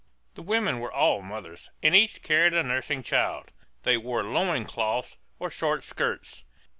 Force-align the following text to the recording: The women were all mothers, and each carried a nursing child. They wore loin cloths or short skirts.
The 0.33 0.41
women 0.41 0.79
were 0.79 0.91
all 0.91 1.21
mothers, 1.21 1.69
and 1.83 1.95
each 1.95 2.23
carried 2.23 2.55
a 2.55 2.63
nursing 2.63 3.03
child. 3.03 3.51
They 3.83 3.97
wore 3.97 4.23
loin 4.23 4.65
cloths 4.65 5.15
or 5.37 5.51
short 5.51 5.83
skirts. 5.83 6.43